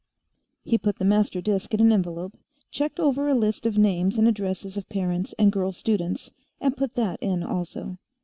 [0.63, 2.35] He put the master disk in an envelope,
[2.71, 6.95] checked over a list of names and addresses of parents and girl students, and put
[6.95, 7.99] that in also.